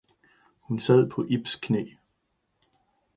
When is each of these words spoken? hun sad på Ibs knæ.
hun 0.61 0.79
sad 0.79 1.09
på 1.09 1.25
Ibs 1.29 1.55
knæ. 1.55 1.85